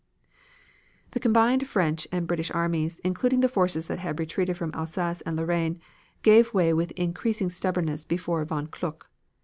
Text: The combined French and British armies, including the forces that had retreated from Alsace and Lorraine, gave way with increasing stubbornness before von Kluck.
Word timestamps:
The 1.11 1.19
combined 1.19 1.67
French 1.67 2.07
and 2.11 2.25
British 2.25 2.49
armies, 2.49 2.97
including 3.03 3.41
the 3.41 3.47
forces 3.47 3.87
that 3.87 3.99
had 3.99 4.17
retreated 4.19 4.57
from 4.57 4.71
Alsace 4.73 5.21
and 5.27 5.37
Lorraine, 5.37 5.79
gave 6.23 6.55
way 6.55 6.73
with 6.73 6.89
increasing 6.93 7.51
stubbornness 7.51 8.03
before 8.03 8.43
von 8.43 8.65
Kluck. 8.65 9.11